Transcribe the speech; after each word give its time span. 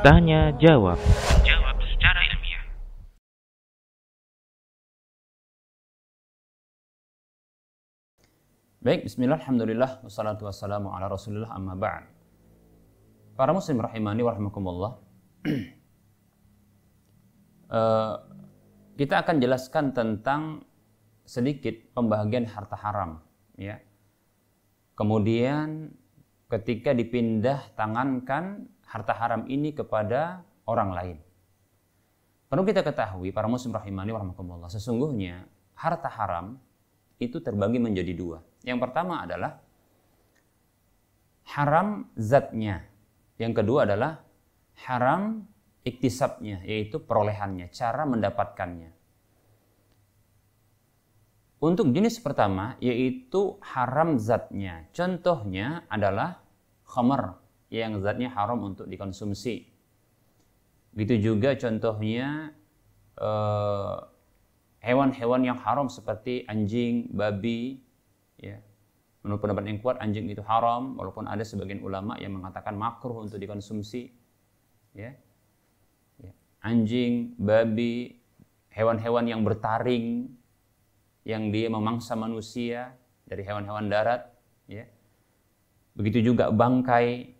Tanya 0.00 0.56
jawab. 0.56 0.96
Jawab 1.44 1.76
secara 1.84 2.20
ilmiah. 2.24 2.64
Baik, 8.80 9.04
bismillah, 9.04 9.36
alhamdulillah, 9.36 10.00
wassalatu 10.00 10.48
wassalamu 10.48 10.88
ala 10.96 11.12
rasulillah 11.12 11.52
amma 11.52 11.76
ba'd. 11.76 12.08
Para 13.36 13.52
muslim 13.52 13.84
rahimani 13.84 14.24
wa 14.24 14.32
rahimakumullah. 14.32 14.92
Eh, 17.70 18.14
kita 18.98 19.22
akan 19.22 19.38
jelaskan 19.38 19.94
tentang 19.94 20.66
sedikit 21.22 21.70
pembahagian 21.94 22.42
harta 22.50 22.74
haram. 22.74 23.22
ya. 23.54 23.78
Kemudian 25.00 25.88
ketika 26.52 26.92
dipindah 26.92 27.72
tangankan 27.72 28.68
harta 28.84 29.16
haram 29.16 29.48
ini 29.48 29.72
kepada 29.72 30.44
orang 30.68 30.92
lain. 30.92 31.16
Perlu 32.52 32.68
kita 32.68 32.84
ketahui, 32.84 33.32
para 33.32 33.48
muslim 33.48 33.72
rahimani 33.72 34.12
wa 34.12 34.20
rahimakumullah, 34.20 34.68
sesungguhnya 34.68 35.48
harta 35.72 36.12
haram 36.12 36.60
itu 37.16 37.40
terbagi 37.40 37.80
menjadi 37.80 38.12
dua. 38.12 38.44
Yang 38.60 38.78
pertama 38.84 39.24
adalah 39.24 39.64
haram 41.56 42.12
zatnya. 42.20 42.84
Yang 43.40 43.64
kedua 43.64 43.88
adalah 43.88 44.20
haram 44.84 45.48
iktisabnya, 45.80 46.60
yaitu 46.68 47.00
perolehannya, 47.00 47.72
cara 47.72 48.04
mendapatkannya. 48.04 48.99
Untuk 51.60 51.92
jenis 51.92 52.16
pertama, 52.24 52.80
yaitu 52.80 53.60
haram 53.60 54.16
zatnya. 54.16 54.88
Contohnya 54.96 55.84
adalah 55.92 56.40
khamar, 56.88 57.36
yang 57.68 58.00
zatnya 58.00 58.32
haram 58.32 58.64
untuk 58.64 58.88
dikonsumsi. 58.88 59.68
Begitu 60.96 61.30
juga 61.30 61.52
contohnya 61.60 62.56
eh, 63.20 63.96
hewan-hewan 64.80 65.44
yang 65.44 65.60
haram 65.60 65.92
seperti 65.92 66.48
anjing, 66.48 67.12
babi, 67.12 67.84
ya. 68.40 68.56
Menurut 69.20 69.44
pendapat 69.44 69.68
yang 69.68 69.78
kuat 69.84 70.00
anjing 70.00 70.32
itu 70.32 70.40
haram, 70.40 70.96
walaupun 70.96 71.28
ada 71.28 71.44
sebagian 71.44 71.84
ulama 71.84 72.16
yang 72.16 72.40
mengatakan 72.40 72.72
makruh 72.72 73.20
untuk 73.20 73.36
dikonsumsi, 73.36 74.08
ya. 74.96 75.12
ya. 76.24 76.32
Anjing, 76.64 77.36
babi, 77.36 78.16
hewan-hewan 78.72 79.28
yang 79.28 79.44
bertaring, 79.44 80.39
yang 81.24 81.52
dia 81.52 81.68
memangsa 81.68 82.16
manusia 82.16 82.96
dari 83.28 83.44
hewan-hewan 83.44 83.86
darat, 83.86 84.26
ya. 84.66 84.88
Begitu 85.94 86.32
juga 86.32 86.48
bangkai, 86.50 87.36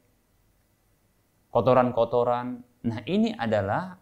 kotoran-kotoran. 1.50 2.62
Nah, 2.86 3.00
ini 3.04 3.34
adalah 3.34 3.98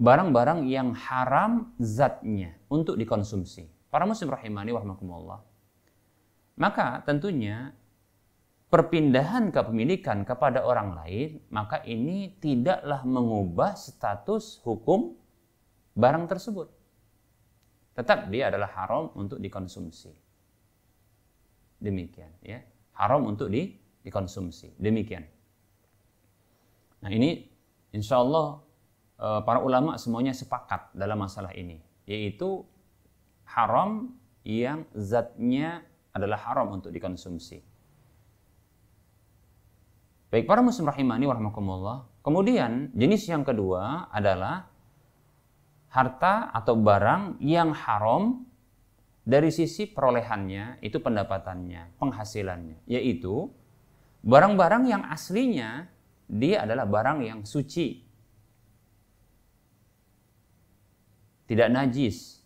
barang-barang 0.00 0.64
yang 0.64 0.96
haram 0.96 1.76
zatnya 1.76 2.56
untuk 2.72 2.96
dikonsumsi. 2.96 3.68
Para 3.92 4.08
muslim 4.08 4.32
rahimani 4.32 4.72
warahmatullah. 4.72 5.44
Maka 6.56 7.04
tentunya 7.04 7.76
perpindahan 8.72 9.52
kepemilikan 9.52 10.24
kepada 10.24 10.64
orang 10.64 10.96
lain, 10.96 11.44
maka 11.52 11.84
ini 11.84 12.32
tidaklah 12.40 13.04
mengubah 13.04 13.76
status 13.76 14.62
hukum 14.64 15.19
barang 15.94 16.24
tersebut. 16.30 16.68
Tetap 17.94 18.30
dia 18.30 18.48
adalah 18.48 18.70
haram 18.74 19.10
untuk 19.18 19.42
dikonsumsi. 19.42 20.14
Demikian 21.80 22.30
ya. 22.44 22.60
Haram 22.96 23.24
untuk 23.26 23.48
di, 23.48 23.74
dikonsumsi. 24.04 24.76
Demikian. 24.76 25.24
Nah 27.00 27.10
ini 27.10 27.48
insya 27.96 28.20
Allah 28.20 28.60
eh, 29.18 29.40
para 29.42 29.64
ulama 29.64 29.96
semuanya 29.96 30.36
sepakat 30.36 30.92
dalam 30.94 31.18
masalah 31.18 31.50
ini. 31.56 31.80
Yaitu 32.04 32.64
haram 33.48 34.14
yang 34.46 34.86
zatnya 34.94 35.84
adalah 36.14 36.38
haram 36.46 36.78
untuk 36.78 36.94
dikonsumsi. 36.94 37.62
Baik 40.30 40.46
para 40.46 40.62
muslim 40.62 40.86
rahimani 40.86 41.26
warahmatullah. 41.26 42.22
Kemudian 42.22 42.94
jenis 42.94 43.26
yang 43.26 43.42
kedua 43.42 44.06
adalah 44.14 44.69
harta 45.90 46.54
atau 46.54 46.78
barang 46.78 47.42
yang 47.42 47.74
haram 47.74 48.46
dari 49.26 49.50
sisi 49.50 49.90
perolehannya, 49.90 50.82
itu 50.82 50.98
pendapatannya, 50.98 51.98
penghasilannya, 51.98 52.82
yaitu 52.86 53.50
barang-barang 54.26 54.84
yang 54.90 55.02
aslinya 55.06 55.86
dia 56.30 56.66
adalah 56.66 56.86
barang 56.86 57.18
yang 57.26 57.40
suci. 57.42 58.06
Tidak 61.50 61.68
najis, 61.70 62.38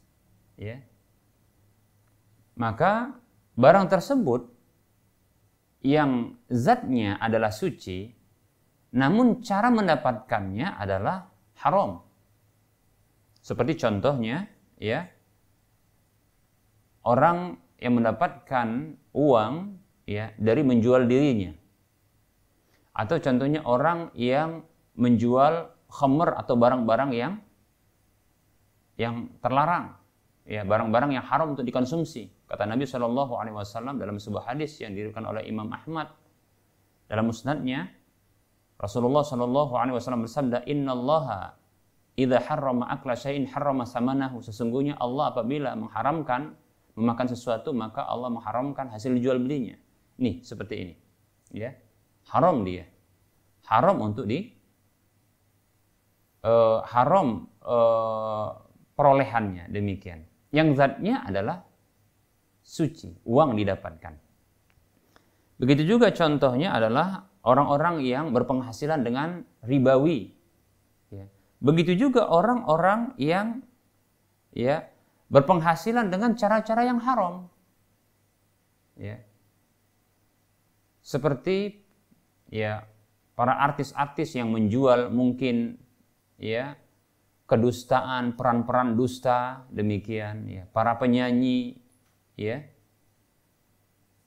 ya. 0.57 0.81
Maka 2.57 3.13
barang 3.57 3.87
tersebut 3.93 4.49
yang 5.85 6.41
zatnya 6.49 7.21
adalah 7.21 7.53
suci, 7.53 8.09
namun 8.97 9.45
cara 9.45 9.69
mendapatkannya 9.69 10.81
adalah 10.81 11.29
haram. 11.61 12.04
Seperti 13.45 13.77
contohnya, 13.77 14.49
ya, 14.81 15.05
orang 17.05 17.61
yang 17.77 18.01
mendapatkan 18.01 18.97
uang 19.13 19.53
ya 20.09 20.33
dari 20.41 20.65
menjual 20.65 21.05
dirinya. 21.05 21.53
Atau 22.97 23.21
contohnya 23.21 23.61
orang 23.69 24.09
yang 24.17 24.65
menjual 24.97 25.69
khamr 25.93 26.41
atau 26.41 26.57
barang-barang 26.57 27.11
yang 27.13 27.33
yang 28.97 29.29
terlarang, 29.45 29.99
ya 30.49 30.65
barang-barang 30.65 31.11
yang 31.13 31.25
haram 31.29 31.53
untuk 31.53 31.69
dikonsumsi. 31.69 32.49
Kata 32.49 32.65
Nabi 32.65 32.89
Shallallahu 32.89 33.35
Alaihi 33.37 33.61
Wasallam 33.61 34.01
dalam 34.01 34.17
sebuah 34.17 34.55
hadis 34.55 34.79
yang 34.81 34.97
diriwayatkan 34.97 35.27
oleh 35.27 35.43
Imam 35.45 35.69
Ahmad 35.69 36.15
dalam 37.11 37.29
musnadnya, 37.29 37.93
Rasulullah 38.81 39.27
Shallallahu 39.27 39.75
Alaihi 39.77 40.01
Wasallam 40.01 40.25
bersabda, 40.25 40.65
Inna 40.71 40.95
idza 42.15 42.39
harrama 42.47 42.91
akla 42.91 43.15
syai'in 43.19 43.47
harrama 43.51 43.87
samanahu. 43.87 44.43
Sesungguhnya 44.43 44.99
Allah 44.99 45.35
apabila 45.35 45.75
mengharamkan 45.79 46.55
memakan 46.95 47.27
sesuatu, 47.27 47.75
maka 47.75 48.07
Allah 48.07 48.31
mengharamkan 48.31 48.91
hasil 48.91 49.15
jual 49.19 49.39
belinya. 49.43 49.75
Nih, 50.23 50.43
seperti 50.47 50.75
ini. 50.79 50.95
Ya. 51.51 51.75
Haram 52.31 52.63
dia. 52.63 52.87
Haram 53.67 53.99
untuk 53.99 54.31
di 54.31 54.55
uh, 56.45 56.85
haram 56.87 57.49
uh, 57.65 58.49
perolehannya 58.95 59.73
demikian. 59.73 60.23
Yang 60.55 60.79
zatnya 60.79 61.27
adalah 61.27 61.67
suci, 62.63 63.11
uang 63.27 63.59
didapatkan. 63.59 64.15
Begitu 65.59 65.97
juga 65.97 66.15
contohnya 66.15 66.75
adalah 66.79 67.27
orang-orang 67.43 68.07
yang 68.07 68.31
berpenghasilan 68.31 69.03
dengan 69.03 69.43
ribawi. 69.67 70.31
Ya. 71.11 71.27
Begitu 71.65 71.97
juga 71.97 72.29
orang-orang 72.29 73.17
yang 73.17 73.65
ya 74.53 74.85
berpenghasilan 75.33 76.13
dengan 76.13 76.37
cara-cara 76.37 76.85
yang 76.85 77.01
haram. 77.01 77.49
Ya. 79.01 79.25
Seperti 81.01 81.81
ya 82.53 82.85
para 83.33 83.57
artis-artis 83.65 84.37
yang 84.37 84.53
menjual 84.53 85.09
mungkin 85.09 85.81
ya 86.37 86.77
kedustaan, 87.49 88.37
peran-peran 88.37 88.93
dusta 88.93 89.65
demikian 89.73 90.45
ya, 90.45 90.65
para 90.69 91.01
penyanyi 91.01 91.81
ya. 92.37 92.61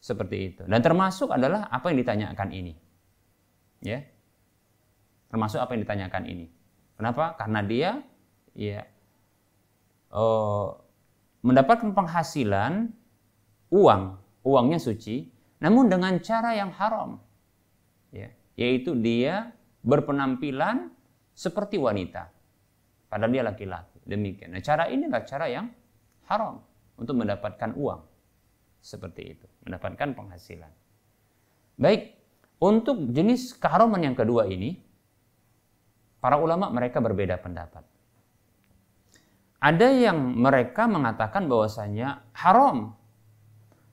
Seperti 0.02 0.38
itu. 0.54 0.64
Dan 0.66 0.82
termasuk 0.82 1.30
adalah 1.30 1.70
apa 1.70 1.94
yang 1.94 2.02
ditanyakan 2.02 2.50
ini. 2.50 2.74
Ya. 3.86 4.02
Termasuk 5.30 5.62
apa 5.62 5.78
yang 5.78 5.86
ditanyakan 5.86 6.24
ini. 6.26 6.57
Kenapa? 6.98 7.38
Karena 7.38 7.62
dia 7.62 8.02
ya 8.58 8.82
oh, 10.12 10.82
mendapatkan 11.46 11.94
penghasilan 11.94 12.90
uang, 13.70 14.04
uangnya 14.44 14.80
suci, 14.82 15.30
namun 15.62 15.88
dengan 15.88 16.18
cara 16.20 16.58
yang 16.58 16.74
haram. 16.74 17.22
Ya, 18.10 18.34
yaitu 18.58 18.98
dia 18.98 19.54
berpenampilan 19.86 20.90
seperti 21.38 21.78
wanita. 21.78 22.34
Padahal 23.08 23.32
dia 23.32 23.44
laki-laki. 23.46 23.98
Demikian. 24.08 24.56
Nah, 24.56 24.64
cara 24.64 24.88
ini 24.88 25.08
adalah 25.08 25.28
cara 25.28 25.46
yang 25.52 25.68
haram 26.32 26.64
untuk 26.96 27.16
mendapatkan 27.20 27.76
uang. 27.76 28.02
Seperti 28.80 29.36
itu, 29.36 29.46
mendapatkan 29.68 30.16
penghasilan. 30.16 30.72
Baik, 31.76 32.16
untuk 32.58 33.12
jenis 33.12 33.54
keharaman 33.60 34.02
yang 34.12 34.16
kedua 34.16 34.48
ini, 34.48 34.80
para 36.22 36.38
ulama 36.42 36.70
mereka 36.74 37.02
berbeda 37.02 37.38
pendapat. 37.38 37.84
Ada 39.58 39.90
yang 39.90 40.38
mereka 40.38 40.86
mengatakan 40.86 41.50
bahwasanya 41.50 42.22
haram 42.38 42.94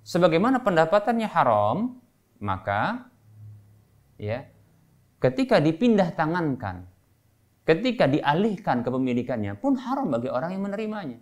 sebagaimana 0.04 0.60
pendapatannya 0.60 1.28
haram, 1.32 1.96
maka 2.38 3.08
ya 4.20 4.44
ketika 5.24 5.58
dipindah 5.64 6.12
tangankan, 6.12 6.84
ketika 7.64 8.04
dialihkan 8.04 8.84
kepemilikannya 8.84 9.56
pun 9.56 9.80
haram 9.80 10.12
bagi 10.12 10.28
orang 10.28 10.52
yang 10.52 10.68
menerimanya. 10.68 11.18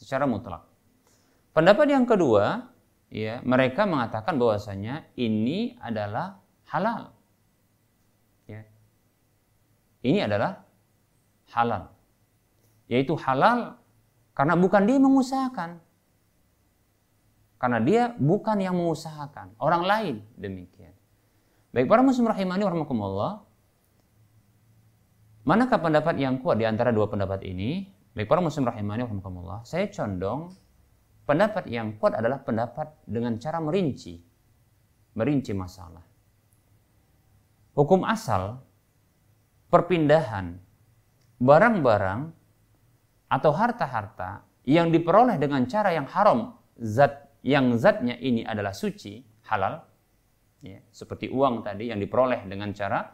Secara 0.00 0.24
mutlak. 0.24 0.64
Pendapat 1.52 1.92
yang 1.92 2.08
kedua, 2.08 2.72
ya, 3.12 3.44
mereka 3.44 3.84
mengatakan 3.84 4.40
bahwasanya 4.40 5.12
ini 5.20 5.76
adalah 5.76 6.40
halal. 6.72 7.12
Ini 10.00 10.24
adalah 10.24 10.64
halal. 11.52 11.92
Yaitu 12.88 13.14
halal 13.20 13.76
karena 14.32 14.54
bukan 14.56 14.82
dia 14.88 14.98
mengusahakan. 14.98 15.70
Karena 17.60 17.78
dia 17.84 18.16
bukan 18.16 18.56
yang 18.56 18.72
mengusahakan, 18.72 19.52
orang 19.60 19.84
lain 19.84 20.14
demikian. 20.40 20.96
Baik 21.76 21.92
para 21.92 22.00
muslim 22.00 22.24
rahimani 22.24 22.64
warahmatullah. 22.64 23.44
Manakah 25.44 25.76
pendapat 25.76 26.16
yang 26.16 26.40
kuat 26.40 26.56
di 26.56 26.64
antara 26.64 26.88
dua 26.88 27.12
pendapat 27.12 27.44
ini? 27.44 27.84
Baik 28.16 28.32
para 28.32 28.40
muslim 28.40 28.64
rahimani 28.64 29.04
warahmatullah. 29.04 29.60
Saya 29.68 29.92
condong 29.92 30.56
pendapat 31.28 31.68
yang 31.68 32.00
kuat 32.00 32.16
adalah 32.16 32.40
pendapat 32.40 32.96
dengan 33.04 33.36
cara 33.36 33.60
merinci. 33.60 34.24
Merinci 35.20 35.52
masalah. 35.52 36.02
Hukum 37.76 38.08
asal 38.08 38.56
perpindahan 39.70 40.58
barang-barang 41.40 42.20
atau 43.30 43.52
harta-harta 43.54 44.44
yang 44.66 44.92
diperoleh 44.92 45.38
dengan 45.40 45.64
cara 45.64 45.94
yang 45.94 46.04
haram 46.10 46.58
zat 46.76 47.30
yang 47.40 47.72
zatnya 47.80 48.20
ini 48.20 48.44
adalah 48.44 48.76
suci, 48.76 49.24
halal, 49.48 49.80
ya, 50.60 50.76
seperti 50.92 51.32
uang 51.32 51.64
tadi 51.64 51.88
yang 51.88 51.96
diperoleh 51.96 52.44
dengan 52.44 52.76
cara 52.76 53.08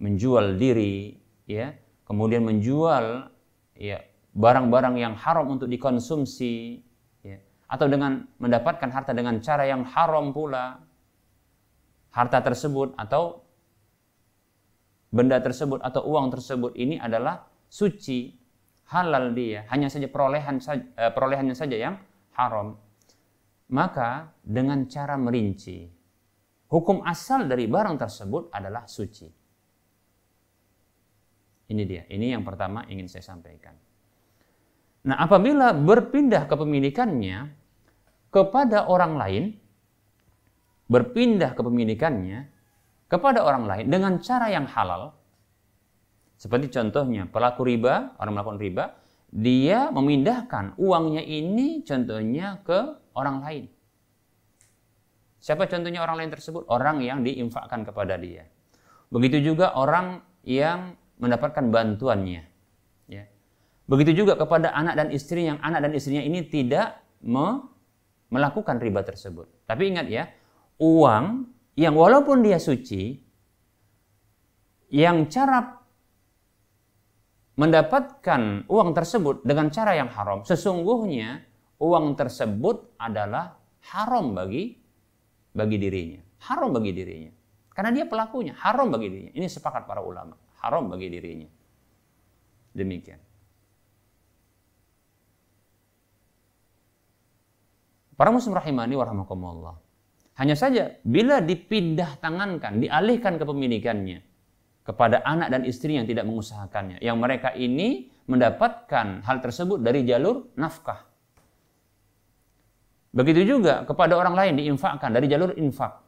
menjual 0.00 0.56
diri, 0.56 1.12
ya, 1.44 1.76
kemudian 2.08 2.44
menjual 2.48 3.28
ya 3.76 4.00
barang-barang 4.32 4.96
yang 4.96 5.14
haram 5.20 5.52
untuk 5.52 5.68
dikonsumsi, 5.68 6.80
ya, 7.20 7.36
atau 7.68 7.86
dengan 7.88 8.24
mendapatkan 8.40 8.88
harta 8.88 9.12
dengan 9.12 9.44
cara 9.44 9.68
yang 9.68 9.84
haram 9.84 10.32
pula, 10.32 10.80
harta 12.16 12.40
tersebut 12.40 12.96
atau 12.96 13.45
benda 15.16 15.40
tersebut 15.40 15.80
atau 15.80 16.04
uang 16.04 16.28
tersebut 16.28 16.76
ini 16.76 17.00
adalah 17.00 17.48
suci, 17.72 18.36
halal 18.92 19.32
dia, 19.32 19.64
hanya 19.72 19.88
saja 19.88 20.12
perolehan 20.12 20.60
eh, 20.60 21.10
perolehannya 21.10 21.56
saja 21.56 21.76
yang 21.80 21.96
haram 22.36 22.76
maka 23.72 24.30
dengan 24.46 24.86
cara 24.86 25.18
merinci, 25.18 25.90
hukum 26.70 27.02
asal 27.02 27.50
dari 27.50 27.66
barang 27.66 27.98
tersebut 27.98 28.54
adalah 28.54 28.86
suci. 28.86 29.26
Ini 31.66 31.82
dia, 31.82 32.06
ini 32.14 32.30
yang 32.30 32.46
pertama 32.46 32.86
ingin 32.86 33.10
saya 33.10 33.26
sampaikan. 33.26 33.74
Nah, 35.06 35.18
apabila 35.18 35.74
berpindah 35.74 36.46
kepemilikannya 36.46 37.50
kepada 38.30 38.86
orang 38.86 39.18
lain, 39.18 39.44
berpindah 40.86 41.58
kepemilikannya 41.58 42.46
kepada 43.06 43.42
orang 43.42 43.64
lain 43.70 43.86
dengan 43.86 44.18
cara 44.18 44.50
yang 44.50 44.66
halal, 44.66 45.14
seperti 46.36 46.68
contohnya 46.68 47.24
pelaku 47.30 47.64
riba, 47.64 48.18
orang 48.20 48.32
melakukan 48.36 48.60
riba, 48.60 48.84
dia 49.32 49.88
memindahkan 49.90 50.76
uangnya 50.78 51.24
ini 51.24 51.82
contohnya 51.82 52.60
ke 52.62 52.78
orang 53.16 53.42
lain. 53.42 53.64
Siapa 55.40 55.70
contohnya 55.70 56.02
orang 56.02 56.24
lain 56.24 56.30
tersebut? 56.34 56.66
Orang 56.66 57.00
yang 57.00 57.22
diinfakkan 57.22 57.86
kepada 57.86 58.18
dia. 58.18 58.50
Begitu 59.14 59.54
juga 59.54 59.78
orang 59.78 60.18
yang 60.42 60.98
mendapatkan 61.22 61.70
bantuannya. 61.70 62.42
Ya. 63.06 63.24
Begitu 63.86 64.26
juga 64.26 64.34
kepada 64.34 64.74
anak 64.74 64.98
dan 64.98 65.08
istri 65.14 65.46
yang 65.46 65.62
anak 65.62 65.86
dan 65.86 65.92
istrinya 65.94 66.22
ini 66.26 66.42
tidak 66.50 66.98
me 67.22 67.62
melakukan 68.26 68.82
riba 68.82 69.06
tersebut. 69.06 69.46
Tapi 69.70 69.94
ingat 69.94 70.10
ya, 70.10 70.26
uang 70.82 71.46
yang 71.76 71.92
walaupun 71.92 72.40
dia 72.40 72.56
suci, 72.56 73.20
yang 74.88 75.28
cara 75.28 75.76
mendapatkan 77.56 78.64
uang 78.68 78.90
tersebut 78.96 79.44
dengan 79.44 79.68
cara 79.68 79.92
yang 79.96 80.08
haram, 80.08 80.40
sesungguhnya 80.44 81.44
uang 81.80 82.16
tersebut 82.16 82.96
adalah 82.96 83.60
haram 83.92 84.32
bagi 84.32 84.76
bagi 85.52 85.76
dirinya. 85.76 86.20
Haram 86.48 86.72
bagi 86.72 86.92
dirinya. 86.92 87.32
Karena 87.72 87.92
dia 87.92 88.04
pelakunya, 88.08 88.56
haram 88.56 88.88
bagi 88.88 89.08
dirinya. 89.12 89.32
Ini 89.36 89.46
sepakat 89.48 89.84
para 89.84 90.00
ulama, 90.00 90.36
haram 90.64 90.88
bagi 90.88 91.12
dirinya. 91.12 91.48
Demikian. 92.72 93.20
Para 98.16 98.32
muslim 98.32 98.56
rahimani 98.56 98.96
warahmatullah. 98.96 99.85
Hanya 100.36 100.52
saja 100.52 101.00
bila 101.00 101.40
dipindah 101.40 102.20
tangankan, 102.20 102.80
dialihkan 102.80 103.40
kepemilikannya 103.40 104.20
kepada 104.84 105.24
anak 105.24 105.48
dan 105.48 105.62
istri 105.64 105.96
yang 105.96 106.04
tidak 106.04 106.28
mengusahakannya, 106.28 107.00
yang 107.00 107.16
mereka 107.16 107.56
ini 107.56 108.12
mendapatkan 108.28 109.24
hal 109.24 109.36
tersebut 109.40 109.80
dari 109.80 110.04
jalur 110.04 110.52
nafkah, 110.60 111.06
Begitu 113.16 113.48
juga 113.48 113.88
kepada 113.88 114.12
orang 114.12 114.36
lain 114.36 114.52
diinfakkan 114.60 115.08
dari 115.08 115.24
jalur 115.24 115.56
infak. 115.56 116.04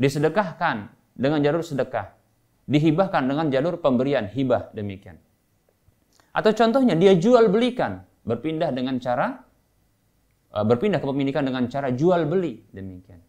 Disedekahkan 0.00 0.88
dengan 1.12 1.44
jalur 1.44 1.60
sedekah. 1.60 2.16
Dihibahkan 2.64 3.28
dengan 3.28 3.52
jalur 3.52 3.76
pemberian 3.76 4.32
hibah 4.32 4.72
demikian. 4.72 5.20
Atau 6.32 6.56
contohnya 6.56 6.96
dia 6.96 7.12
jual 7.12 7.52
belikan, 7.52 8.08
berpindah 8.24 8.72
dengan 8.72 8.96
cara 8.96 9.36
uh, 10.56 10.64
berpindah 10.64 10.96
kepemilikan 10.96 11.44
dengan 11.44 11.68
cara 11.68 11.92
jual 11.92 12.24
beli 12.24 12.64
demikian. 12.72 13.20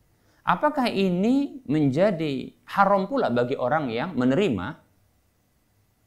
Apakah 0.47 0.87
ini 0.87 1.59
menjadi 1.67 2.55
haram 2.71 3.03
pula 3.11 3.27
bagi 3.27 3.59
orang 3.59 3.91
yang 3.91 4.15
menerima 4.15 4.79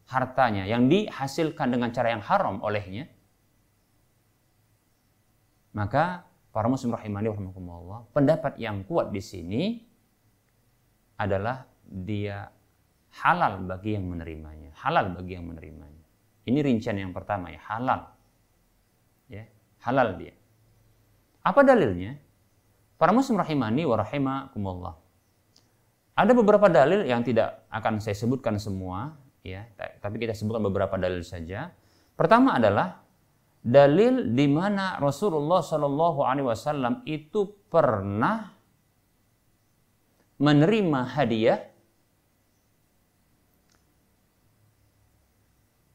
hartanya 0.09 0.65
yang 0.65 0.89
dihasilkan 0.89 1.69
dengan 1.69 1.93
cara 1.93 2.17
yang 2.17 2.25
haram 2.25 2.57
olehnya? 2.65 3.05
Maka 5.77 6.25
para 6.57 6.73
muslim 6.73 6.97
rahimani 6.97 7.29
rahimakumullah, 7.29 8.09
pendapat 8.17 8.57
yang 8.57 8.81
kuat 8.89 9.13
di 9.13 9.21
sini 9.21 9.63
adalah 11.21 11.69
dia 11.85 12.49
halal 13.21 13.61
bagi 13.69 13.93
yang 13.93 14.09
menerimanya, 14.09 14.73
halal 14.81 15.21
bagi 15.21 15.37
yang 15.37 15.53
menerimanya. 15.53 16.07
Ini 16.49 16.65
rincian 16.65 16.97
yang 16.97 17.13
pertama 17.13 17.53
ya, 17.53 17.61
halal. 17.69 18.09
Ya, 19.29 19.45
halal 19.85 20.17
dia. 20.17 20.33
Apa 21.45 21.61
dalilnya? 21.61 22.30
Para 23.01 23.17
muslim 23.17 23.41
rahimani 23.41 23.89
wa 23.89 23.97
rahimakumullah. 23.97 24.93
Ada 26.21 26.37
beberapa 26.37 26.69
dalil 26.69 27.09
yang 27.09 27.25
tidak 27.25 27.65
akan 27.73 27.97
saya 27.97 28.13
sebutkan 28.13 28.61
semua, 28.61 29.17
ya, 29.41 29.65
tapi 30.05 30.21
kita 30.21 30.37
sebutkan 30.37 30.69
beberapa 30.69 31.01
dalil 31.01 31.25
saja. 31.25 31.73
Pertama 32.13 32.61
adalah 32.61 33.01
dalil 33.65 34.37
di 34.37 34.45
mana 34.45 35.01
Rasulullah 35.01 35.65
Shallallahu 35.65 36.21
Alaihi 36.21 36.45
Wasallam 36.45 37.01
itu 37.09 37.49
pernah 37.73 38.53
menerima 40.37 41.01
hadiah 41.17 41.61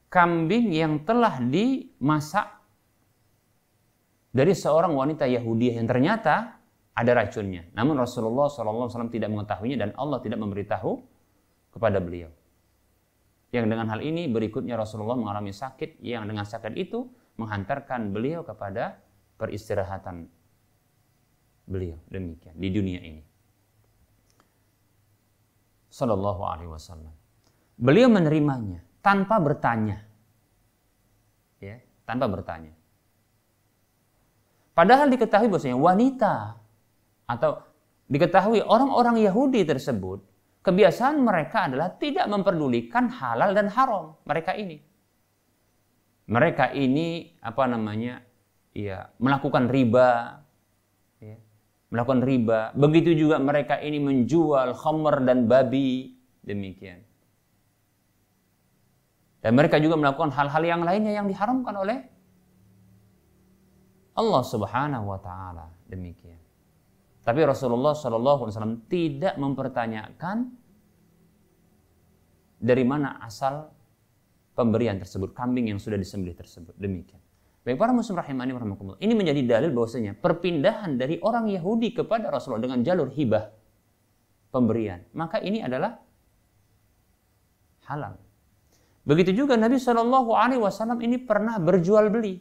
kambing 0.09 0.73
yang 0.73 1.05
telah 1.05 1.37
dimasak 1.37 2.49
dari 4.33 4.57
seorang 4.57 4.97
wanita 4.97 5.29
Yahudi 5.29 5.77
yang 5.77 5.85
ternyata 5.85 6.54
ada 6.95 7.11
racunnya. 7.11 7.67
Namun 7.75 7.99
Rasulullah 7.99 8.47
SAW 8.47 9.11
tidak 9.11 9.27
mengetahuinya 9.27 9.77
dan 9.83 9.89
Allah 9.99 10.23
tidak 10.23 10.39
memberitahu 10.39 11.03
kepada 11.75 11.99
beliau. 11.99 12.31
Yang 13.51 13.65
dengan 13.67 13.87
hal 13.91 13.99
ini 13.99 14.31
berikutnya 14.31 14.79
Rasulullah 14.79 15.19
mengalami 15.19 15.51
sakit 15.51 15.99
yang 15.99 16.23
dengan 16.27 16.47
sakit 16.47 16.71
itu 16.79 17.07
menghantarkan 17.35 18.15
beliau 18.15 18.47
kepada 18.47 18.99
peristirahatan 19.35 20.31
beliau 21.67 21.99
demikian 22.07 22.55
di 22.55 22.69
dunia 22.71 22.99
ini. 23.03 23.23
Sallallahu 25.91 26.41
alaihi 26.43 26.71
wasallam. 26.71 27.11
Beliau 27.75 28.07
menerimanya 28.07 28.83
tanpa 29.03 29.39
bertanya. 29.39 30.03
Ya, 31.59 31.79
tanpa 32.07 32.27
bertanya. 32.31 32.71
Padahal 34.75 35.07
diketahui 35.07 35.47
bahwasanya 35.47 35.79
wanita 35.79 36.59
atau 37.25 37.61
diketahui 38.09 38.61
orang-orang 38.61 39.21
Yahudi 39.21 39.65
tersebut 39.65 40.21
kebiasaan 40.61 41.21
mereka 41.21 41.69
adalah 41.69 41.93
tidak 41.97 42.25
memperdulikan 42.29 43.09
halal 43.09 43.53
dan 43.53 43.69
haram 43.69 44.17
mereka 44.25 44.53
ini 44.53 44.77
mereka 46.25 46.73
ini 46.73 47.37
apa 47.41 47.63
namanya 47.69 48.21
ya 48.73 49.09
melakukan 49.17 49.69
riba 49.69 50.41
melakukan 51.95 52.27
riba. 52.27 52.75
Begitu 52.75 53.15
juga 53.15 53.39
mereka 53.39 53.79
ini 53.79 54.03
menjual 54.03 54.75
khamr 54.75 55.23
dan 55.23 55.47
babi. 55.47 56.11
Demikian. 56.43 56.99
Dan 59.39 59.55
mereka 59.55 59.79
juga 59.79 59.95
melakukan 59.95 60.35
hal-hal 60.35 60.63
yang 60.65 60.81
lainnya 60.83 61.15
yang 61.15 61.29
diharamkan 61.31 61.73
oleh 61.73 61.97
Allah 64.19 64.43
Subhanahu 64.43 65.05
wa 65.07 65.19
taala. 65.23 65.71
Demikian. 65.87 66.44
Tapi 67.25 67.41
Rasulullah 67.41 67.97
wasallam 67.97 68.85
tidak 68.85 69.33
mempertanyakan 69.41 70.53
dari 72.61 72.85
mana 72.85 73.17
asal 73.25 73.73
pemberian 74.53 75.01
tersebut, 75.01 75.33
kambing 75.33 75.73
yang 75.73 75.81
sudah 75.81 75.97
disembelih 75.97 76.37
tersebut. 76.37 76.77
Demikian. 76.77 77.19
Baik 77.65 77.81
para 77.81 77.89
muslim 77.97 78.21
rahimani 78.21 78.53
rahimakumullah. 78.53 79.01
Ini 79.01 79.13
menjadi 79.17 79.41
dalil 79.41 79.73
bahwasanya 79.73 80.13
perpindahan 80.21 81.01
dari 81.01 81.17
orang 81.17 81.49
Yahudi 81.49 81.97
kepada 81.97 82.29
Rasulullah 82.29 82.61
dengan 82.61 82.85
jalur 82.85 83.09
hibah 83.09 83.49
pemberian, 84.53 85.01
maka 85.17 85.41
ini 85.41 85.65
adalah 85.65 85.97
halal. 87.89 88.21
Begitu 89.01 89.33
juga 89.33 89.57
Nabi 89.57 89.81
Shallallahu 89.81 90.29
Alaihi 90.37 90.61
Wasallam 90.61 91.01
ini 91.01 91.17
pernah 91.17 91.57
berjual 91.57 92.13
beli, 92.13 92.37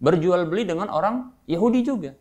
berjual 0.00 0.48
beli 0.48 0.64
dengan 0.64 0.88
orang 0.88 1.28
Yahudi 1.44 1.84
juga. 1.84 2.16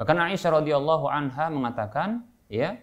Bahkan 0.00 0.16
Aisyah 0.32 0.64
radhiyallahu 0.64 1.12
anha 1.12 1.52
mengatakan, 1.52 2.24
ya, 2.48 2.80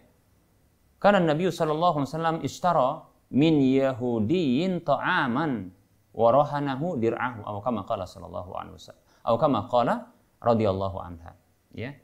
karena 1.02 1.34
Nabi 1.34 1.50
Shallallahu 1.50 1.98
Alaihi 1.98 2.10
Wasallam 2.14 2.36
istara 2.46 3.10
min 3.34 3.58
Yahudiyin 3.58 4.86
ta'aman 4.86 5.74
warohanahu 6.14 6.98
dir'ahu. 6.98 7.42
Atau 7.42 7.60
kama 7.62 7.82
qala 7.86 8.06
sallallahu 8.06 8.50
alaihi 8.54 8.74
wasallam. 8.78 9.04
Atau 9.22 9.38
kama 9.38 9.60
qala 9.70 9.94
radhiyallahu 10.42 10.98
anha. 10.98 11.34
Ya. 11.74 11.94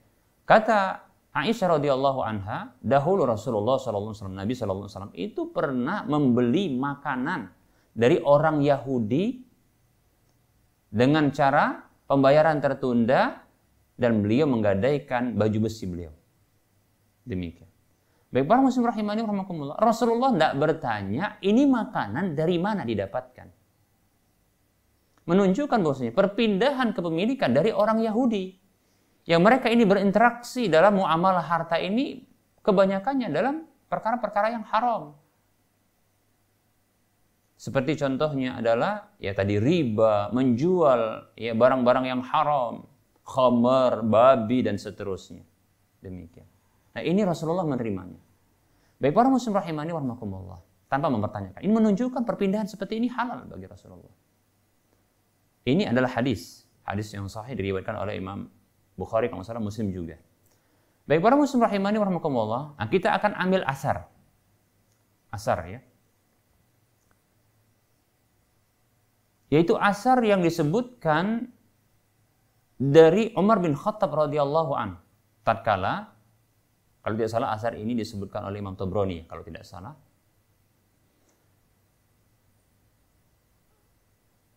Kata 0.44 1.02
Aisyah 1.34 1.78
radhiyallahu 1.78 2.20
anha 2.22 2.74
dahulu 2.78 3.26
Rasulullah 3.26 3.74
sallallahu 3.80 4.14
alaihi 4.14 4.18
wasallam 4.22 4.38
Nabi 4.38 4.54
sallallahu 4.54 4.86
alaihi 4.86 4.94
wasallam 4.94 5.16
itu 5.18 5.42
pernah 5.50 5.98
membeli 6.06 6.74
makanan 6.78 7.50
dari 7.90 8.22
orang 8.22 8.62
Yahudi 8.62 9.42
dengan 10.94 11.34
cara 11.34 11.82
pembayaran 12.06 12.62
tertunda 12.62 13.43
dan 13.94 14.22
beliau 14.22 14.50
menggadaikan 14.50 15.38
baju 15.38 15.70
besi 15.70 15.84
beliau 15.86 16.12
demikian 17.24 17.70
Baik 18.34 18.50
para 18.50 18.58
muslim 18.58 18.90
rahimani 18.90 19.22
rahimakumullah. 19.22 19.78
Rasulullah 19.78 20.34
tidak 20.34 20.58
bertanya 20.58 21.38
ini 21.38 21.70
makanan 21.70 22.34
dari 22.34 22.58
mana 22.58 22.82
didapatkan 22.82 23.46
menunjukkan 25.24 25.78
bahwasanya 25.80 26.12
perpindahan 26.12 26.92
kepemilikan 26.92 27.54
dari 27.54 27.72
orang 27.72 28.02
Yahudi 28.04 28.52
yang 29.24 29.40
mereka 29.40 29.72
ini 29.72 29.88
berinteraksi 29.88 30.68
dalam 30.68 31.00
muamalah 31.00 31.46
harta 31.46 31.80
ini 31.80 32.26
kebanyakannya 32.60 33.28
dalam 33.32 33.64
perkara-perkara 33.88 34.52
yang 34.52 34.64
haram. 34.68 35.16
Seperti 37.56 37.96
contohnya 37.96 38.60
adalah 38.60 39.14
ya 39.16 39.32
tadi 39.32 39.56
riba, 39.56 40.28
menjual 40.34 41.32
ya 41.40 41.56
barang-barang 41.56 42.04
yang 42.04 42.20
haram, 42.20 42.84
khamar, 43.24 44.04
babi 44.04 44.62
dan 44.62 44.76
seterusnya. 44.76 45.42
Demikian. 46.04 46.46
Nah, 46.94 47.02
ini 47.02 47.24
Rasulullah 47.24 47.64
menerimanya. 47.64 48.20
Baik 49.00 49.16
para 49.16 49.26
muslim 49.32 49.56
rahimani 49.56 49.90
warahmatullah 49.90 50.60
tanpa 50.86 51.10
mempertanyakan. 51.10 51.60
Ini 51.64 51.72
menunjukkan 51.72 52.22
perpindahan 52.22 52.70
seperti 52.70 53.02
ini 53.02 53.10
halal 53.10 53.48
bagi 53.50 53.66
Rasulullah. 53.66 54.14
Ini 55.64 55.90
adalah 55.90 56.12
hadis. 56.14 56.68
Hadis 56.84 57.10
yang 57.16 57.26
sahih 57.26 57.56
diriwayatkan 57.56 57.96
oleh 57.96 58.20
Imam 58.20 58.46
Bukhari 58.94 59.32
kalau 59.32 59.42
salah 59.42 59.64
Muslim 59.64 59.88
juga. 59.90 60.20
Baik 61.04 61.20
para 61.20 61.36
muslim 61.36 61.60
rahimani 61.60 62.00
warahmatullah, 62.00 62.80
nah 62.80 62.88
kita 62.88 63.12
akan 63.12 63.36
ambil 63.36 63.60
asar. 63.68 64.08
Asar 65.28 65.60
ya. 65.68 65.80
Yaitu 69.52 69.76
asar 69.76 70.24
yang 70.24 70.40
disebutkan 70.40 71.52
dari 72.78 73.30
Umar 73.38 73.62
bin 73.62 73.78
Khattab 73.78 74.10
radhiyallahu 74.12 74.72
an. 74.74 74.98
Tatkala 75.44 76.14
kalau 77.04 77.14
tidak 77.20 77.30
salah 77.30 77.52
asar 77.52 77.76
ini 77.76 77.92
disebutkan 77.92 78.48
oleh 78.48 78.64
Imam 78.64 78.72
Tabrani 78.72 79.28
kalau 79.28 79.44
tidak 79.44 79.68
salah 79.68 79.92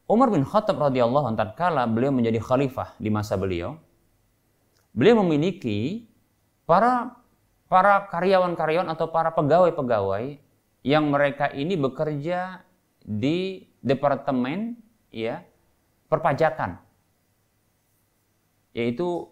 Umar 0.08 0.32
bin 0.32 0.48
Khattab 0.48 0.80
radhiyallahu 0.80 1.36
anhu 1.36 1.40
tatkala 1.40 1.84
beliau 1.84 2.16
menjadi 2.16 2.40
khalifah 2.40 2.96
di 2.96 3.12
masa 3.12 3.36
beliau, 3.36 3.76
beliau 4.96 5.20
memiliki 5.20 6.08
para 6.64 7.12
para 7.68 8.08
karyawan-karyawan 8.08 8.88
atau 8.96 9.12
para 9.12 9.36
pegawai-pegawai 9.36 10.40
yang 10.88 11.12
mereka 11.12 11.52
ini 11.52 11.76
bekerja 11.76 12.64
di 13.04 13.68
departemen 13.84 14.80
ya 15.12 15.44
perpajakan 16.08 16.80
yaitu 18.78 19.26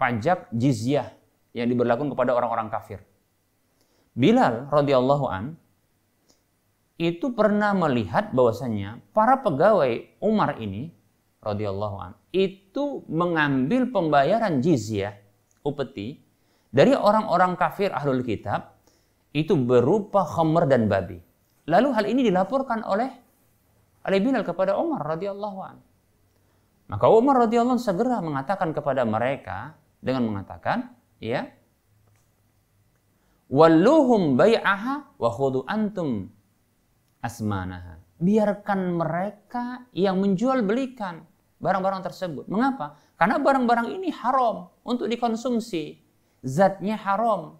pajak 0.00 0.48
jizyah 0.56 1.12
yang 1.52 1.68
diberlakukan 1.68 2.16
kepada 2.16 2.32
orang-orang 2.32 2.72
kafir. 2.72 3.04
Bilal 4.16 4.72
radhiyallahu 4.72 5.26
an 5.28 5.60
itu 6.96 7.28
pernah 7.36 7.76
melihat 7.76 8.32
bahwasanya 8.32 9.04
para 9.12 9.44
pegawai 9.44 10.16
Umar 10.24 10.56
ini 10.56 10.94
radhiyallahu 11.44 11.96
an 12.00 12.12
itu 12.32 13.04
mengambil 13.10 13.92
pembayaran 13.92 14.64
jizyah 14.64 15.12
upeti 15.60 16.24
dari 16.72 16.96
orang-orang 16.96 17.58
kafir 17.60 17.92
ahlul 17.92 18.24
kitab 18.24 18.80
itu 19.34 19.58
berupa 19.58 20.24
khamr 20.24 20.70
dan 20.70 20.86
babi. 20.86 21.18
Lalu 21.66 21.88
hal 21.92 22.04
ini 22.06 22.24
dilaporkan 22.24 22.86
oleh 22.86 23.10
oleh 24.04 24.18
Bilal 24.20 24.46
kepada 24.46 24.78
Umar 24.78 25.02
radhiyallahu 25.04 25.58
an. 25.60 25.76
Maka 26.84 27.08
Umar 27.08 27.48
radhiyallahu 27.48 27.80
segera 27.80 28.20
mengatakan 28.20 28.76
kepada 28.76 29.08
mereka 29.08 29.72
dengan 30.04 30.28
mengatakan, 30.28 30.92
ya, 31.16 31.48
walluhum 33.48 34.36
bai'aha 34.36 35.16
wa 35.16 35.30
khudu 35.32 35.64
antum 35.64 36.28
asmanaha. 37.24 38.04
Biarkan 38.20 39.00
mereka 39.00 39.88
yang 39.96 40.20
menjual 40.20 40.60
belikan 40.60 41.24
barang-barang 41.58 42.04
tersebut. 42.04 42.44
Mengapa? 42.52 43.00
Karena 43.16 43.40
barang-barang 43.40 43.88
ini 43.88 44.12
haram 44.12 44.68
untuk 44.84 45.08
dikonsumsi. 45.08 46.04
Zatnya 46.44 47.00
haram 47.00 47.56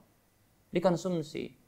dikonsumsi. 0.69 1.64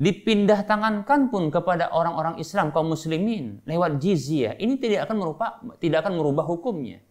Dipindah 0.00 0.64
tangankan 0.64 1.28
pun 1.28 1.52
kepada 1.52 1.92
orang-orang 1.92 2.40
Islam 2.40 2.72
kaum 2.72 2.88
muslimin 2.88 3.60
lewat 3.68 4.00
jizyah. 4.00 4.56
Ini 4.56 4.80
tidak 4.80 5.04
akan 5.04 5.16
merubah 5.20 5.50
tidak 5.76 6.08
akan 6.08 6.12
merubah 6.16 6.44
hukumnya. 6.48 7.04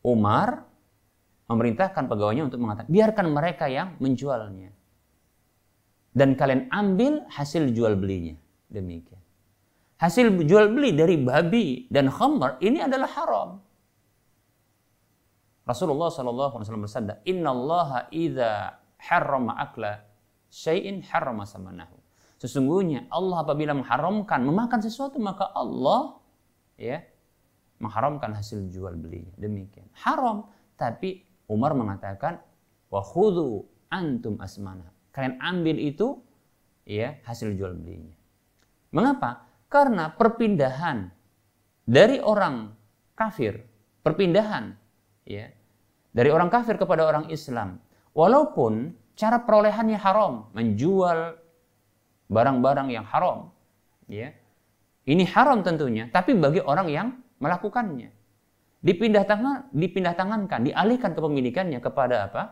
Umar 0.00 0.64
memerintahkan 1.52 2.08
pegawainya 2.08 2.48
untuk 2.48 2.64
mengatakan 2.64 2.88
biarkan 2.88 3.26
mereka 3.28 3.68
yang 3.68 4.00
menjualnya 4.00 4.72
dan 6.14 6.38
kalian 6.38 6.70
ambil 6.70 7.26
hasil 7.28 7.68
jual 7.74 7.92
belinya. 7.98 8.38
Demikian. 8.70 9.20
Hasil 9.98 10.32
jual 10.46 10.70
beli 10.72 10.94
dari 10.94 11.18
babi 11.18 11.90
dan 11.90 12.08
khamr 12.08 12.62
ini 12.64 12.80
adalah 12.80 13.10
haram. 13.18 13.50
Rasulullah 15.64 16.12
wasallam 16.12 16.86
bersabda, 16.86 17.24
"Inna 17.28 17.50
Allah 17.52 17.88
idza 18.12 18.80
harrama 19.00 19.56
akla 19.56 20.03
syai'in 20.54 21.02
harrama 21.02 21.42
samanahu." 21.42 21.98
Sesungguhnya 22.38 23.10
Allah 23.10 23.42
apabila 23.42 23.74
mengharamkan 23.74 24.46
memakan 24.46 24.78
sesuatu 24.78 25.18
maka 25.18 25.50
Allah 25.50 26.22
ya 26.78 27.02
mengharamkan 27.82 28.30
hasil 28.30 28.70
jual 28.70 28.94
belinya. 28.94 29.34
Demikian. 29.34 29.90
Haram, 29.98 30.46
tapi 30.78 31.26
Umar 31.50 31.74
mengatakan 31.74 32.38
wa 32.86 33.02
khudhu 33.02 33.66
antum 33.90 34.38
asmana 34.38 34.94
kalian 35.14 35.38
ambil 35.38 35.78
itu 35.78 36.18
ya 36.82 37.14
hasil 37.22 37.54
jual 37.54 37.78
belinya. 37.78 38.18
Mengapa? 38.90 39.46
Karena 39.70 40.10
perpindahan 40.10 41.06
dari 41.86 42.18
orang 42.18 42.74
kafir, 43.14 43.62
perpindahan 44.02 44.74
ya 45.22 45.46
dari 46.10 46.30
orang 46.34 46.50
kafir 46.50 46.74
kepada 46.74 47.06
orang 47.06 47.30
Islam, 47.30 47.78
walaupun 48.10 48.90
cara 49.14 49.42
perolehannya 49.42 49.98
haram, 49.98 50.50
menjual 50.54 51.38
barang-barang 52.30 52.88
yang 52.90 53.06
haram, 53.06 53.54
ya. 54.10 54.34
Ini 55.04 55.24
haram 55.36 55.60
tentunya, 55.60 56.08
tapi 56.08 56.32
bagi 56.34 56.64
orang 56.64 56.88
yang 56.88 57.08
melakukannya. 57.38 58.08
Dipindah 58.84 59.24
tangan, 59.24 59.68
dipindah 59.72 60.12
tangankan, 60.16 60.64
dialihkan 60.64 61.12
kepemilikannya 61.16 61.80
kepada 61.80 62.28
apa? 62.28 62.42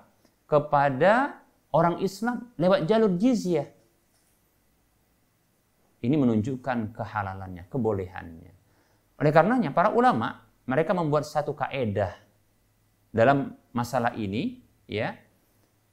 Kepada 0.48 1.40
orang 1.72 2.00
Islam 2.04 2.52
lewat 2.60 2.84
jalur 2.88 3.16
jizyah. 3.16 3.68
Ini 6.02 6.16
menunjukkan 6.18 6.92
kehalalannya, 6.96 7.68
kebolehannya. 7.68 8.52
Oleh 9.20 9.32
karenanya 9.32 9.70
para 9.70 9.94
ulama 9.94 10.44
mereka 10.66 10.92
membuat 10.92 11.24
satu 11.24 11.54
kaedah 11.56 12.16
dalam 13.12 13.54
masalah 13.70 14.12
ini, 14.16 14.60
ya, 14.88 15.14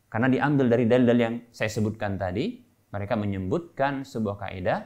karena 0.10 0.28
diambil 0.28 0.74
dari 0.74 0.90
dalil-dalil 0.90 1.22
yang 1.22 1.36
saya 1.54 1.70
sebutkan 1.70 2.18
tadi, 2.18 2.58
mereka 2.90 3.14
menyebutkan 3.14 4.02
sebuah 4.02 4.42
kaedah, 4.42 4.80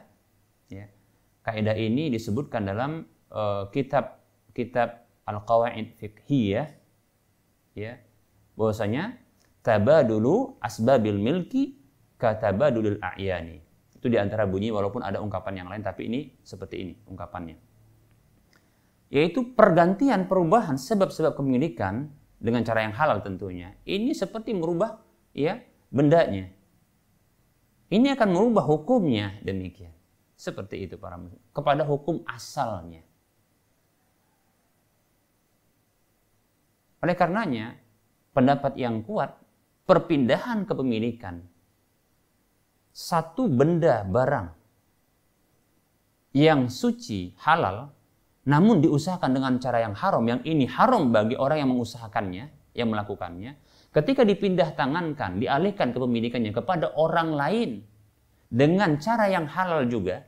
ya. 0.68 0.86
Kaedah 1.44 1.76
ini 1.76 2.12
disebutkan 2.12 2.68
dalam 2.68 3.08
uh, 3.32 3.68
kitab 3.72 4.20
kitab 4.52 5.08
Al-Qawaid 5.24 5.96
Fiqhiyah, 5.96 6.68
ya, 7.76 8.00
bahwasanya 8.60 9.16
tabadulu 9.64 10.60
asbabil 10.60 11.16
milki 11.16 11.80
katabadulil 12.20 13.00
a'yani. 13.00 13.64
Itu 13.96 14.12
di 14.12 14.20
antara 14.20 14.44
bunyi 14.44 14.76
walaupun 14.76 15.00
ada 15.00 15.24
ungkapan 15.24 15.64
yang 15.64 15.68
lain 15.72 15.80
tapi 15.80 16.12
ini 16.12 16.36
seperti 16.44 16.76
ini 16.84 16.94
ungkapannya. 17.08 17.56
Yaitu 19.08 19.56
pergantian 19.56 20.28
perubahan 20.28 20.76
sebab-sebab 20.76 21.40
kepemilikan 21.40 22.12
dengan 22.44 22.68
cara 22.68 22.84
yang 22.84 22.92
halal 22.92 23.24
tentunya. 23.24 23.72
Ini 23.88 24.12
seperti 24.12 24.52
merubah 24.52 25.00
ya 25.34 25.60
bendanya. 25.90 26.50
Ini 27.94 28.18
akan 28.18 28.30
merubah 28.34 28.66
hukumnya 28.66 29.38
demikian. 29.46 29.94
Seperti 30.34 30.90
itu 30.90 30.98
para 30.98 31.18
muslim. 31.20 31.38
Kepada 31.54 31.86
hukum 31.86 32.26
asalnya. 32.26 33.06
Oleh 37.04 37.14
karenanya, 37.20 37.78
pendapat 38.32 38.80
yang 38.80 39.04
kuat, 39.04 39.36
perpindahan 39.84 40.64
kepemilikan 40.64 41.44
satu 42.94 43.50
benda 43.50 44.06
barang 44.06 44.54
yang 46.34 46.70
suci, 46.70 47.34
halal, 47.42 47.94
namun 48.46 48.82
diusahakan 48.82 49.34
dengan 49.34 49.54
cara 49.58 49.82
yang 49.82 49.98
haram, 49.98 50.24
yang 50.26 50.42
ini 50.46 50.66
haram 50.70 51.10
bagi 51.14 51.38
orang 51.38 51.66
yang 51.66 51.70
mengusahakannya, 51.74 52.46
yang 52.74 52.90
melakukannya, 52.90 53.58
ketika 53.94 54.26
dipindah 54.26 54.74
tangankan, 54.74 55.38
dialihkan 55.38 55.94
kepemilikannya 55.94 56.52
kepada 56.52 56.92
orang 56.98 57.38
lain 57.38 57.72
dengan 58.50 58.98
cara 58.98 59.30
yang 59.30 59.46
halal 59.46 59.86
juga, 59.86 60.26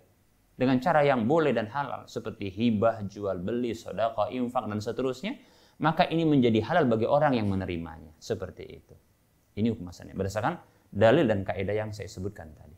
dengan 0.56 0.80
cara 0.80 1.04
yang 1.04 1.26
boleh 1.26 1.52
dan 1.52 1.68
halal, 1.68 2.06
seperti 2.08 2.48
hibah, 2.48 3.04
jual 3.10 3.42
beli, 3.42 3.76
sodako, 3.76 4.32
infak, 4.32 4.70
dan 4.70 4.80
seterusnya, 4.80 5.34
maka 5.82 6.08
ini 6.08 6.24
menjadi 6.24 6.64
halal 6.64 6.88
bagi 6.88 7.04
orang 7.10 7.36
yang 7.36 7.52
menerimanya. 7.52 8.16
Seperti 8.22 8.64
itu. 8.64 8.96
Ini 9.60 9.68
hukum 9.76 9.92
asalnya. 9.92 10.16
Berdasarkan 10.16 10.56
dalil 10.88 11.28
dan 11.28 11.44
kaidah 11.44 11.76
yang 11.76 11.92
saya 11.92 12.08
sebutkan 12.08 12.56
tadi. 12.56 12.78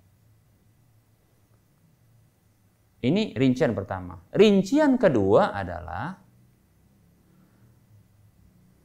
Ini 2.98 3.38
rincian 3.38 3.77
pertama. 3.77 4.17
Rincian 4.34 4.98
kedua 4.98 5.53
adalah 5.53 6.17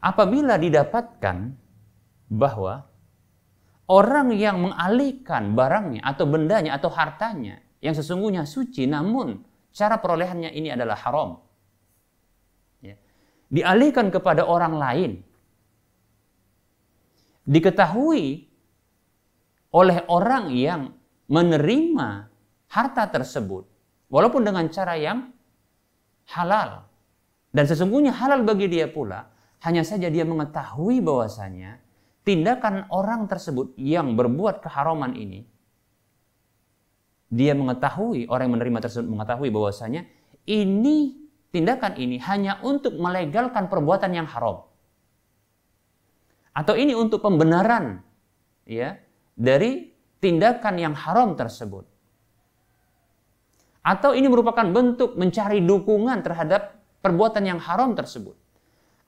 apabila 0.05 0.61
didapatkan 0.61 1.62
bahwa 2.33 2.89
orang 3.93 4.33
yang 4.33 4.65
mengalihkan 4.65 5.53
barangnya 5.53 6.01
atau 6.01 6.25
bendanya 6.25 6.81
atau 6.81 6.89
hartanya 6.89 7.61
yang 7.85 7.93
sesungguhnya 7.93 8.49
suci 8.49 8.89
namun 8.89 9.45
cara 9.77 10.01
perolehannya 10.01 10.49
ini 10.57 10.73
adalah 10.73 10.97
haram. 10.97 11.45
Ya. 12.81 12.97
Dialihkan 13.53 14.09
kepada 14.09 14.49
orang 14.49 14.81
lain. 14.81 15.13
Diketahui 17.43 18.49
oleh 19.75 19.99
orang 20.09 20.49
yang 20.55 20.95
menerima 21.27 22.31
harta 22.71 23.05
tersebut 23.11 23.67
walaupun 24.09 24.47
dengan 24.47 24.71
cara 24.71 24.95
yang 24.95 25.35
halal 26.31 26.87
dan 27.51 27.65
sesungguhnya 27.67 28.15
halal 28.15 28.47
bagi 28.47 28.71
dia 28.71 28.87
pula 28.87 29.27
hanya 29.67 29.83
saja 29.83 30.07
dia 30.07 30.23
mengetahui 30.23 31.03
bahwasanya 31.03 31.82
tindakan 32.23 32.87
orang 32.91 33.27
tersebut 33.27 33.75
yang 33.79 34.15
berbuat 34.15 34.63
keharaman 34.63 35.15
ini 35.19 35.47
dia 37.33 37.57
mengetahui 37.57 38.29
orang 38.29 38.51
yang 38.51 38.55
menerima 38.61 38.79
tersebut 38.85 39.09
mengetahui 39.09 39.49
bahwasanya 39.49 40.05
ini 40.45 41.17
tindakan 41.49 41.97
ini 41.97 42.21
hanya 42.23 42.61
untuk 42.63 42.95
melegalkan 43.01 43.67
perbuatan 43.73 44.13
yang 44.13 44.29
haram 44.29 44.69
atau 46.53 46.75
ini 46.77 46.93
untuk 46.93 47.25
pembenaran 47.25 48.05
ya 48.69 49.01
dari 49.33 49.93
tindakan 50.21 50.75
yang 50.79 50.95
haram 50.95 51.35
tersebut. 51.35 51.89
Atau 53.83 54.15
ini 54.15 54.31
merupakan 54.31 54.63
bentuk 54.63 55.19
mencari 55.19 55.59
dukungan 55.59 56.23
terhadap 56.23 56.79
perbuatan 57.03 57.43
yang 57.43 57.59
haram 57.59 57.99
tersebut. 57.99 58.39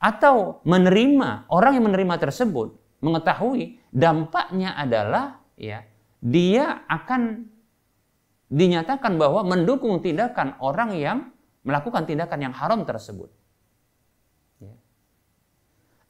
Atau 0.02 0.58
menerima, 0.66 1.46
orang 1.46 1.78
yang 1.78 1.86
menerima 1.86 2.18
tersebut 2.18 2.74
mengetahui 3.04 3.76
dampaknya 3.92 4.72
adalah 4.72 5.44
ya 5.60 5.84
dia 6.24 6.88
akan 6.88 7.52
dinyatakan 8.48 9.20
bahwa 9.20 9.44
mendukung 9.44 10.00
tindakan 10.00 10.56
orang 10.64 10.96
yang 10.96 11.18
melakukan 11.68 12.08
tindakan 12.08 12.50
yang 12.50 12.54
haram 12.56 12.88
tersebut. 12.88 13.28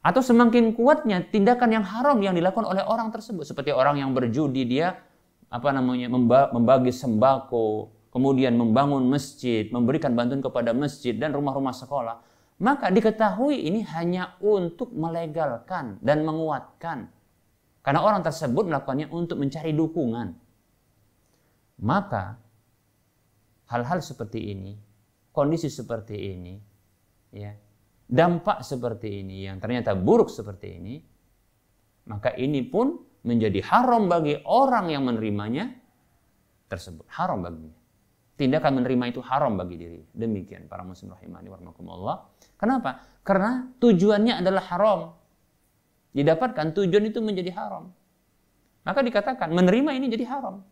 Atau 0.05 0.21
semakin 0.21 0.77
kuatnya 0.77 1.25
tindakan 1.25 1.81
yang 1.81 1.85
haram 1.85 2.21
yang 2.21 2.37
dilakukan 2.37 2.69
oleh 2.69 2.85
orang 2.85 3.09
tersebut. 3.09 3.41
Seperti 3.41 3.73
orang 3.73 3.97
yang 3.97 4.13
berjudi, 4.13 4.61
dia 4.61 5.01
apa 5.49 5.73
namanya 5.73 6.05
membagi 6.53 6.93
sembako, 6.93 7.89
kemudian 8.13 8.53
membangun 8.53 9.01
masjid, 9.09 9.65
memberikan 9.73 10.13
bantuan 10.13 10.45
kepada 10.45 10.77
masjid 10.77 11.17
dan 11.17 11.33
rumah-rumah 11.33 11.73
sekolah. 11.73 12.21
Maka 12.55 12.87
diketahui 12.87 13.67
ini 13.67 13.83
hanya 13.91 14.39
untuk 14.39 14.95
melegalkan 14.95 15.99
dan 15.99 16.23
menguatkan. 16.23 17.11
Karena 17.83 17.99
orang 18.01 18.23
tersebut 18.23 18.65
melakukannya 18.65 19.11
untuk 19.11 19.43
mencari 19.43 19.75
dukungan. 19.75 20.27
Maka 21.83 22.39
hal-hal 23.67 23.99
seperti 23.99 24.55
ini, 24.55 24.73
kondisi 25.35 25.67
seperti 25.67 26.15
ini, 26.15 26.55
ya, 27.35 27.51
dampak 28.07 28.63
seperti 28.63 29.19
ini 29.19 29.43
yang 29.43 29.59
ternyata 29.59 29.91
buruk 29.91 30.31
seperti 30.31 30.67
ini, 30.79 30.95
maka 32.07 32.31
ini 32.39 32.63
pun 32.63 32.95
menjadi 33.27 33.59
haram 33.67 34.07
bagi 34.07 34.39
orang 34.47 34.93
yang 34.93 35.03
menerimanya 35.03 35.75
tersebut. 36.71 37.03
Haram 37.11 37.43
baginya. 37.43 37.84
Tindakan 38.35 38.83
menerima 38.83 39.15
itu 39.15 39.23
haram 39.23 39.55
bagi 39.55 39.79
diri. 39.79 40.01
Demikian 40.11 40.67
para 40.67 40.83
muslim 40.83 41.15
rahimani 41.15 41.47
warahmatullah. 41.47 42.35
Kenapa? 42.59 42.99
Karena 43.23 43.71
tujuannya 43.79 44.43
adalah 44.43 44.63
haram. 44.75 44.99
Didapatkan 46.11 46.75
tujuan 46.75 47.03
itu 47.07 47.23
menjadi 47.23 47.55
haram. 47.55 47.95
Maka 48.83 48.99
dikatakan 49.01 49.55
menerima 49.55 49.91
ini 49.95 50.11
jadi 50.11 50.27
haram. 50.27 50.67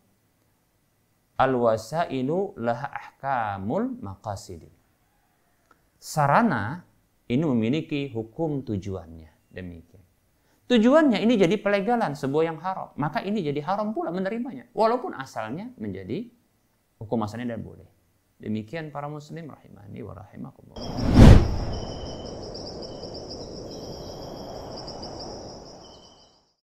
Al-wasailu 1.40 2.60
laha 2.60 2.88
ahkamul 2.92 3.96
maqasidi. 3.98 4.70
Sarana 5.96 6.84
ini 7.32 7.42
memiliki 7.48 8.12
hukum 8.12 8.60
tujuannya. 8.60 9.32
Demikian. 9.50 10.04
Tujuannya 10.64 11.20
ini 11.20 11.36
jadi 11.36 11.56
pelegalan 11.60 12.12
sebuah 12.16 12.44
yang 12.44 12.58
haram. 12.60 12.92
Maka 13.00 13.20
ini 13.24 13.40
jadi 13.40 13.60
haram 13.64 13.92
pula 13.96 14.12
menerimanya. 14.12 14.68
Walaupun 14.72 15.16
asalnya 15.16 15.72
menjadi 15.76 16.28
hukum 16.98 17.22
asalnya 17.24 17.56
dan 17.56 17.62
boleh. 17.62 17.86
Demikian 18.38 18.90
para 18.90 19.08
muslim 19.08 19.48
rahimani 19.50 20.00
wa 20.02 20.12
rahimakumullah. 20.18 20.98